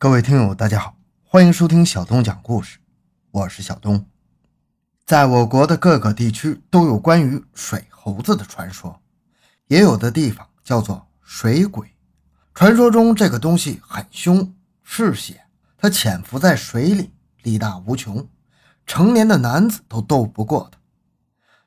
[0.00, 2.78] 各位听友，大家好，欢迎收听小东讲故事，
[3.32, 4.06] 我是小东。
[5.04, 9.02] 在我国的各个地区都有关于水猴子的传说，
[9.66, 11.96] 也有的地方叫做水鬼。
[12.54, 15.44] 传说中这个东西很凶，嗜血，
[15.76, 17.10] 它潜伏在水里，
[17.42, 18.24] 力大无穷，
[18.86, 20.78] 成年的男子都斗不过它。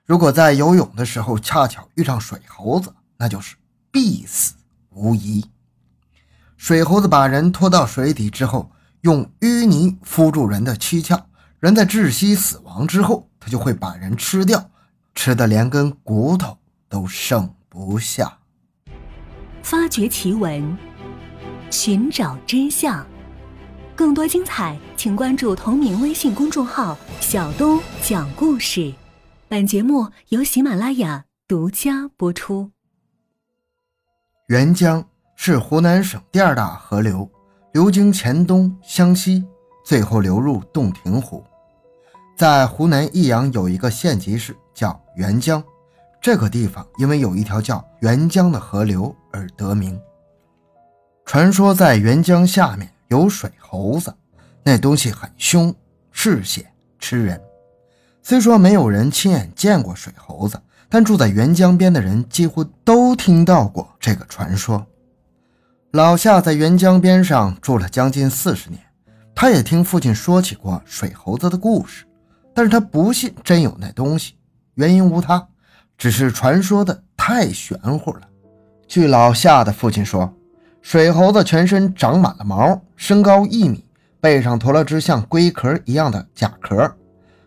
[0.05, 3.57] 如果在游泳的时候恰巧遇上水猴子，那就是
[3.91, 4.53] 必死
[4.91, 5.50] 无疑。
[6.61, 8.71] 水猴子把人拖到水底之后，
[9.01, 11.19] 用淤泥敷住人的躯壳，
[11.59, 14.69] 人在窒息死亡之后，他就会把人吃掉，
[15.15, 16.55] 吃的连根骨头
[16.87, 18.37] 都剩不下。
[19.63, 20.77] 发掘奇闻，
[21.71, 23.03] 寻找真相，
[23.95, 28.93] 更多精彩，请关注同名微信公众号“小东讲故事”。
[29.49, 32.69] 本节目由喜马拉雅独家播出。
[34.47, 35.10] 沅江。
[35.43, 37.27] 是湖南省第二大河流，
[37.73, 39.43] 流经黔东、湘西，
[39.83, 41.43] 最后流入洞庭湖。
[42.37, 45.63] 在湖南益阳有一个县级市叫沅江，
[46.21, 49.99] 这个地方因为有一条叫沅江的河流而得名。
[51.25, 54.13] 传说在沅江下面有水猴子，
[54.61, 55.73] 那东西很凶，
[56.11, 57.41] 嗜血，吃人。
[58.21, 64.85] 虽说没有人亲眼见过水猴子，但住在沅江边的人几乎都听到过这个传说。
[65.91, 68.81] 老夏在沅江边上住了将近四十年，
[69.35, 72.05] 他也听父亲说起过水猴子的故事，
[72.53, 74.35] 但是他不信真有那东西，
[74.75, 75.45] 原因无他，
[75.97, 78.21] 只是传说的太玄乎了。
[78.87, 80.33] 据老夏的父亲说，
[80.81, 83.83] 水猴子全身长满了毛，身高一米，
[84.21, 86.89] 背上驮了只像龟壳一样的甲壳，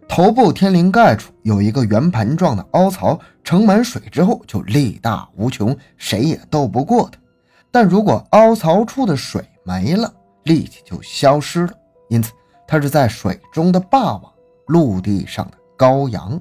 [0.07, 7.19] 头部天灵盖处有一个圆盘状的凹槽，盛满水之后就力大无穷，谁也斗不过它。
[7.75, 11.73] 但如果凹槽处的水没了，力气就消失了。
[12.09, 12.33] 因此，
[12.69, 14.33] 它是在水中的霸王，
[14.69, 16.41] 陆地上的羔羊。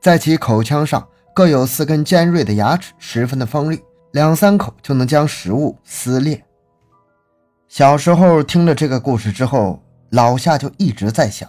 [0.00, 3.80] 在其口腔上各有四根尖锐的牙齿，十分的锋利，
[4.10, 6.44] 两三口就能将食物撕裂。
[7.68, 11.48] 小时候听了这个故事之后，老夏就一直在想：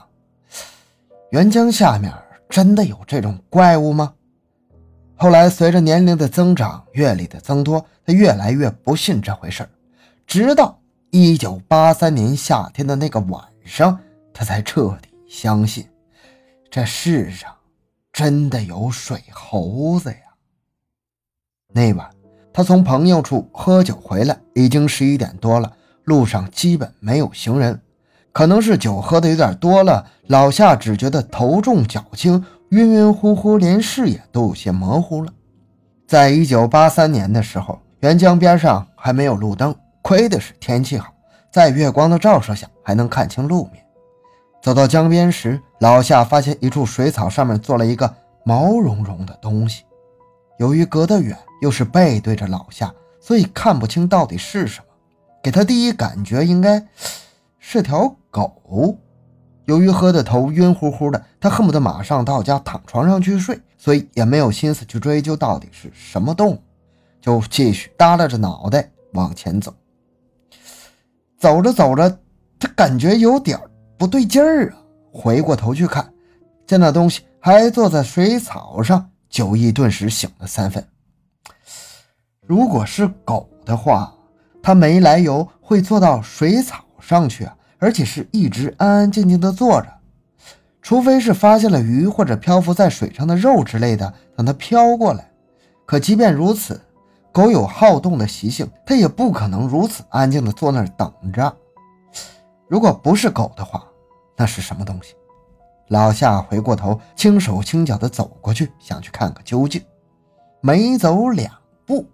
[1.31, 2.13] 原江下面
[2.47, 4.13] 真的有这种怪物吗？
[5.15, 9.67] 后来，随着年龄的增长，阅历的增多，他越来越不信这回事
[10.25, 10.79] 直到
[11.09, 13.99] 一九八三年夏天的那个晚上，
[14.33, 15.85] 他才彻底相信，
[16.69, 17.53] 这世上
[18.13, 20.17] 真的有水猴子呀。
[21.73, 22.09] 那晚，
[22.53, 25.71] 他从朋友处喝酒回来，已经十一点多了，
[26.03, 27.81] 路上基本没有行人。
[28.33, 32.43] 可能是酒喝的有点多了，老夏只觉得头重脚轻。
[32.69, 35.33] 晕晕乎乎，连视野都有些模糊了。
[36.07, 41.13] 在一九八三年的时候，沅江边上还没有路灯，亏的是天气好，
[41.51, 43.85] 在月光的照射下还能看清路面。
[44.59, 48.11] 走到江边时，老夏发现一处水草上面坐了一个
[48.43, 49.83] 毛茸茸的东西。
[50.57, 54.85] 由于隔得远，又是背对着老夏，所以看不清到底是什么。
[55.43, 56.83] 给他第一感觉应该
[57.59, 58.97] 是条狗。
[59.65, 66.63] 由于喝的头晕乎乎的，他恨不得马上到家躺床上去睡，所以也没有心思去追究到底是什么动物，
[67.21, 69.73] 就继续耷拉着脑袋往前走。
[71.37, 72.19] 走着走着，
[72.59, 73.59] 他感觉有点
[73.97, 74.77] 不对劲儿啊！
[75.11, 76.11] 回过头去看，
[76.65, 80.85] 见那东西还坐在水草上，酒意顿时醒了三分。
[82.45, 84.13] 如果是狗的话，
[84.61, 87.55] 它没来由会坐到水草上去啊！
[87.77, 89.87] 而且是一直安安静静的坐着，
[90.83, 95.31] 除非是发现了鱼或者漂浮在水上的肉之类的，让它飘过来。
[95.87, 96.79] 可即便如此，
[97.31, 101.55] 狗有好动的习性，它也不可能如此安静的坐那儿等着。
[102.67, 103.83] 如果不是狗的话，
[104.35, 105.15] 那是什么东西？
[105.87, 109.81] 老夏回过头，轻手轻脚的走过去，想去看个究竟。
[110.61, 111.53] 没走两
[111.85, 112.05] 步，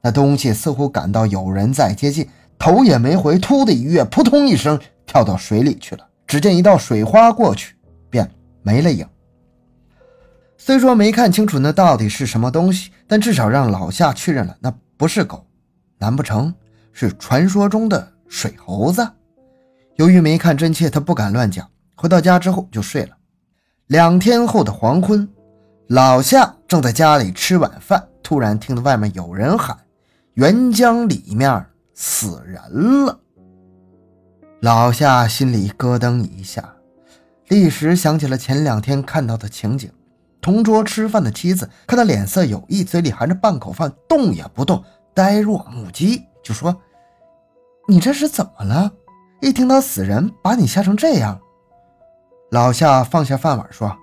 [0.00, 2.28] 那东西似乎感到有人在接近，
[2.58, 4.80] 头也没回，突的一跃，扑通一声。
[5.04, 6.08] 跳到水里去了。
[6.26, 7.76] 只见一道水花过去，
[8.08, 8.30] 便
[8.62, 9.06] 没了影。
[10.64, 15.44] 虽说没看清楚那到底是什么东西，但至少让老夏确认了那不是狗，
[15.98, 16.54] 难不成
[16.92, 19.04] 是传说中的水猴子？
[19.96, 21.68] 由于没看真切，他不敢乱讲。
[21.96, 23.16] 回到家之后就睡了。
[23.88, 25.28] 两天后的黄昏，
[25.88, 29.76] 老夏正在家里吃晚饭，突然听到外面有人喊
[30.36, 33.18] ：“沅江里面死人了。”
[34.62, 36.76] 老夏心里咯噔一下，
[37.48, 39.90] 立时想起了前两天看到的情景：
[40.42, 44.84] 同桌吃饭的妻子看他脸色有异，嘴里含着半口饭，动也不动，
[45.14, 46.76] 呆若木鸡，就说
[47.88, 48.92] ：“你这是怎么了？
[49.40, 51.40] 一听到死人，把你吓成这样。”
[52.50, 53.96] 老夏放下饭碗说：“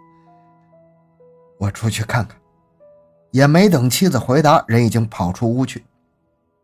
[1.59, 2.38] 我出去看看。”
[3.31, 5.86] 也没等妻子回答，人已经跑出屋去。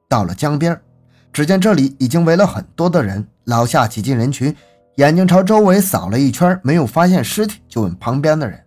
[0.09, 0.81] 到了江边，
[1.31, 3.27] 只见这里已经围了很多的人。
[3.43, 4.55] 老夏挤进人群，
[4.95, 8.64] 眼睛朝周围扫了一圈，没有发现尸体，就问旁边的人：“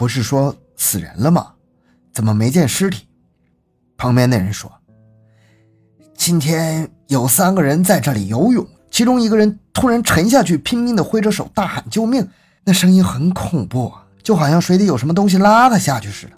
[0.00, 1.52] 不，是说死人了吗？
[2.10, 3.06] 怎么没见尸体？”
[3.98, 4.72] 旁边那人说
[6.16, 12.26] ：“今天有三个人在这里游泳，其中一个人突然沉下去，拼命的挥着手大喊救命，
[12.64, 13.92] 那声音很恐怖。”
[14.24, 16.32] 就好像水底有什么东西拉他下去似的。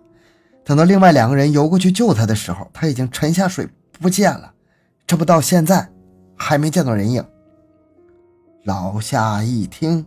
[0.64, 3.68] 等到另外两个人游过去救他的时候，他已经沉下水
[4.00, 4.52] 不见了。
[5.06, 5.88] 这不到现在
[6.36, 7.24] 还没见到人影。
[8.64, 10.04] 老夏一听，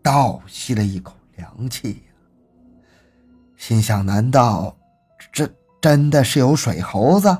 [0.00, 2.04] 倒吸了一口凉气，
[3.62, 4.76] 心想：难道
[5.30, 5.48] 这
[5.80, 7.38] 真的是有水猴子？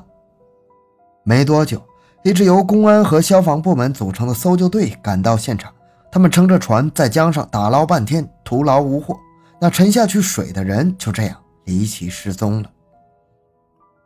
[1.25, 1.85] 没多久，
[2.23, 5.73] 一支由公安和消防部门组成的搜救队赶到现场，
[6.09, 9.19] 他们撑着船在江上打捞半天，徒劳无获。
[9.59, 12.71] 那沉下去水的人就这样离奇失踪了。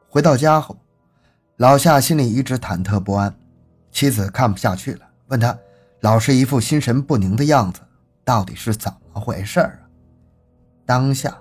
[0.10, 0.76] 回到家后，
[1.58, 3.32] 老夏心里一直忐忑不安。
[3.92, 5.56] 妻子看不下去了，问他
[6.00, 7.80] 老是一副心神不宁的样子，
[8.26, 9.78] 到底是怎么回事啊？
[10.84, 11.38] 当下，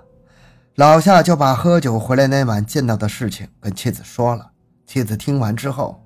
[0.77, 4.51] 老夏就把喝酒回来那晚见到的事情跟妻子说了。
[4.85, 5.99] 妻子听完之后，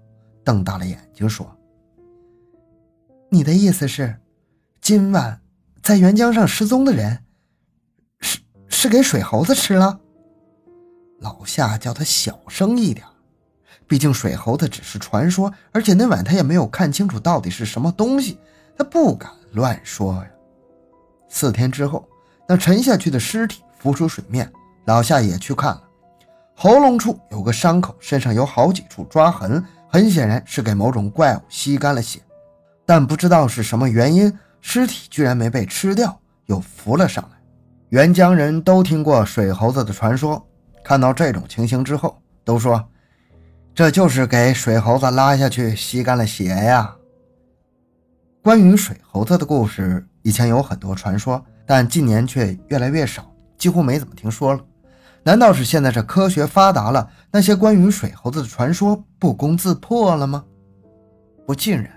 [0.45, 1.45] 瞪大了眼睛说
[3.29, 4.15] ：“你的意思是，
[4.79, 5.41] 今晚
[5.83, 7.25] 在沅江上失踪的人？”
[8.21, 8.39] 是
[8.69, 10.00] 是给水猴子吃了。
[11.19, 13.06] 老夏叫他小声一点，
[13.85, 18.39] 毕竟水猴子只是传说，而且那晚他也没有看清楚到底是什么东西，
[18.77, 20.27] 他不敢乱说呀。
[21.27, 22.07] 四天之后，
[22.47, 24.50] 那沉下去的尸体浮出水面，
[24.86, 25.81] 老夏也去看了，
[26.56, 32.19] 喉咙处有个伤口，身上有好几处抓痕，很显然是给某种怪物吸干了血，
[32.86, 38.00] 但不知道是什么原因，尸体居然没被吃掉，又浮了上来。
[38.00, 40.45] 沅江人都听过水猴子的传说，
[40.84, 42.84] 看到这种情形之后，都说
[43.75, 46.95] 这就是给水猴子拉下去吸干了血呀。
[48.44, 54.60] 关于水猴子的故事，以前有很多传说，但近年却越来越少，几乎没怎么听说了。
[55.23, 60.44] 难道是现在这科学发达了，那些关于水猴子的传说不攻自破了吗？
[61.45, 61.91] 不尽然，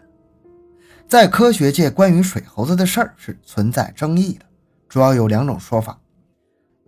[1.09, 4.45] 在科学界，关于水猴子的事儿是存在争议的。
[4.89, 5.99] 主要有两种说法，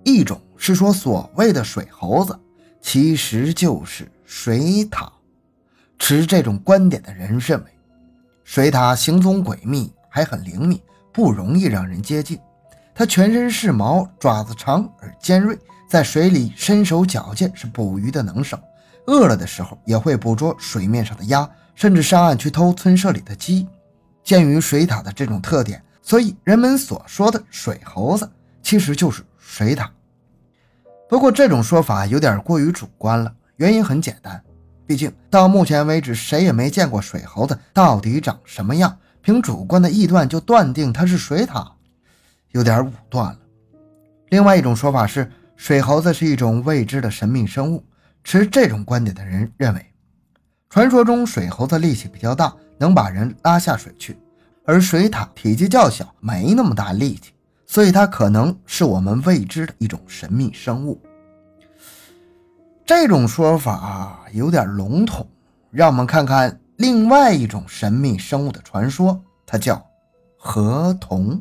[0.05, 2.39] 一种是说所谓的水猴子
[2.81, 5.09] 其实就是水獭。
[5.99, 7.71] 持这种观点的人认为，
[8.45, 10.79] 水獭行踪诡秘，还很灵敏，
[11.13, 12.39] 不容易让人接近。
[12.95, 18.59] 它全身是毛，爪子长而尖锐，在水里身手矫健，是捕鱼的能手。
[19.07, 23.69] 饿了的时候也会捕捉水面上的鸭，甚至上岸去偷村舍里的鸡。
[24.25, 25.83] 鉴于水獭的这种特点。
[26.03, 28.31] 所以，人们所说的水猴子
[28.63, 29.89] 其实就是水獭。
[31.09, 33.33] 不过，这种说法有点过于主观了。
[33.57, 34.41] 原因很简单，
[34.87, 38.97] 毕竟到目前为止，谁也没见过水猴子到底长什么样。
[39.21, 41.67] 凭主观的臆断就断定它是水獭，
[42.53, 43.39] 有点武断了。
[44.29, 47.85] 另外一种说法是，水猴子是一种未知的神秘生物。
[48.23, 49.87] 持这种观点的人认为，
[50.69, 54.19] 传说中水猴子力气比较大，能把人拉下水去。
[54.65, 57.33] 而水獭体积较小，没那么大力气，
[57.67, 61.01] 所以它可能是我们未知的一种神秘生物。
[62.85, 65.25] 这种说法有点笼统，
[65.71, 69.81] 让我们看看另外一种神秘生物的传说，它叫
[70.37, 71.41] 河童。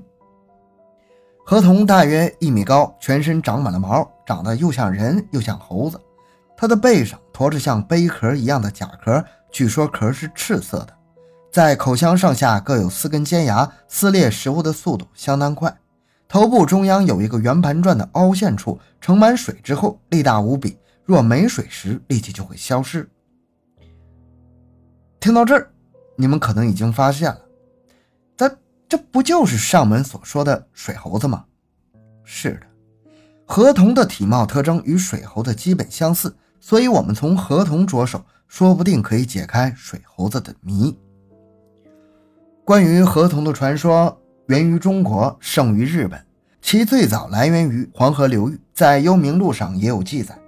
[1.48, 6.02] 河童大约一米高，全身长满了毛，长得又像人又像猴子。
[6.58, 10.94] 它的背上驮着像贝壳一样的甲壳，据说壳是赤色的。
[11.52, 15.72] 在口腔上下各有四根尖牙，撕裂食物的速度相当快。
[16.28, 23.08] 头部中央有一个圆盘状的凹陷处，盛满水之后力大无比，若没水时力气就会消失。
[25.20, 25.70] 听到这儿，
[26.16, 27.40] 你们可能已经发现了，
[28.96, 31.44] 这不就是上门所说的水猴子吗？
[32.24, 32.62] 是的，
[33.46, 40.98] 河童的体貌特征与水猴子基本相似，所以我们从河童着手，说不定可以解开水猴子的谜。
[42.64, 46.26] 关于河童的传说，源于中国，盛于日本。
[46.62, 50.40] 其最早来源于黄河流域，在《幽冥录》上也有记载。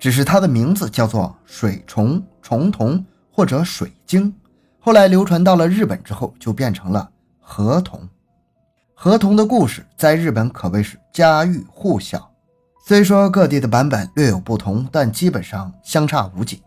[0.00, 4.34] 只是它的名字叫做水虫、虫童或者水晶。
[4.80, 7.08] 后来流传到了日本之后，就变成了
[7.54, 8.08] 河童。
[8.94, 12.30] 河童的故事在日本可谓是家喻户晓。
[12.86, 16.62] 虽说各地的版本略有不同，但基本上相差无几。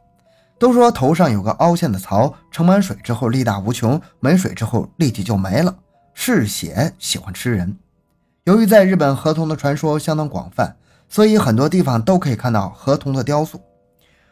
[0.59, 5.75] 都说头上有个凹陷的槽，盛满水之后力大无穷，没水之后立即就没了。
[6.13, 7.75] 嗜血，喜欢吃人。
[8.43, 10.77] 由于在日本河童的传说相当广泛，
[11.09, 13.59] 所以很多地方都可以看到河童的雕塑。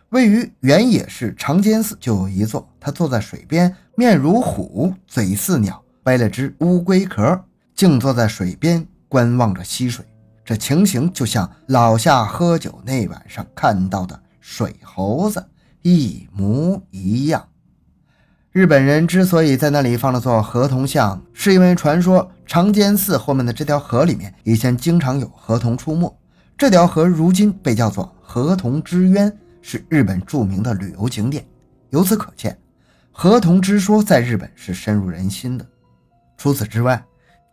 [0.10, 10.06] 位于原野市长间寺就有一座，他坐在水边，面如虎，嘴似鸟，背了只乌龟壳，静坐在水边观望着溪水。
[10.44, 15.46] 这情形就像老夏喝酒那晚上看到的水猴子
[15.82, 17.48] 一模一样。
[18.52, 26.14] 日本人之所以在那里放了座河童像，是因为传说长间寺后面的这条河里面以前经常有河童出没。
[26.58, 31.48] 这条河如今被叫做河童之渊，是日本著名的旅游景点。
[31.90, 32.60] 由此可见，
[33.12, 35.66] 河童之说在日本是深入人心的。
[36.44, 37.02] 除此之外，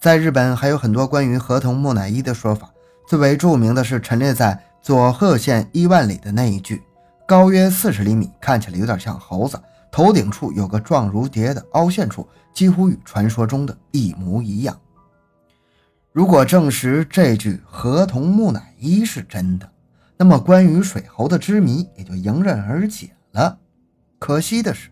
[0.00, 2.68] 在日本还有很多关于河童木乃伊的说法，
[3.06, 6.82] 最为著名的是陈列在佐贺县伊万里的那一具，
[7.24, 9.56] 高约四十厘米，看起来有点像猴子。
[9.92, 14.76] 头顶处有个状如蝶的凹陷处，几乎与传说中的一模一样。
[16.10, 19.70] 如果证实这具河童木乃伊是真的，
[20.16, 23.56] 那么关于水猴的之谜也就迎刃而解了。
[24.18, 24.90] 可惜的是，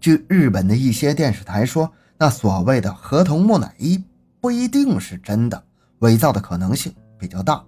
[0.00, 4.02] 据日本的一些电视台说，那所谓的河童木乃伊
[4.40, 5.62] 不一定是真的，
[5.98, 7.62] 伪造的可能性比较大。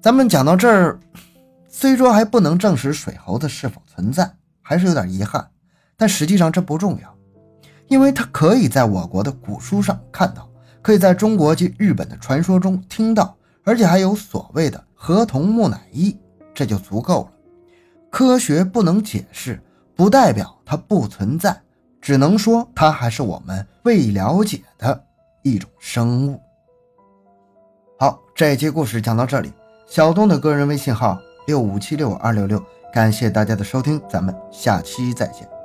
[0.00, 0.98] 咱们讲到这儿，
[1.68, 4.34] 虽说还不能证实水猴子是否存在。
[4.60, 5.48] 还是有点遗憾，
[5.96, 7.16] 但实际上这不重要，
[7.86, 10.46] 因为它可以在我国的古书上看到，
[10.82, 13.34] 可以在中国及日本的传说中听到，
[13.64, 16.14] 而且还有所谓的河童木乃伊，
[16.52, 17.30] 这就足够了。
[18.10, 19.58] 科学不能解释，
[19.94, 21.58] 不代表它不存在，
[22.00, 25.04] 只能说它还是我们未了解的
[25.42, 26.40] 一种生物。
[27.98, 29.52] 好，这一期故事讲到这里，
[29.86, 32.62] 小东的个人微信号六五七六二六六。
[32.92, 35.57] 感谢大家的收听，咱们下期再见。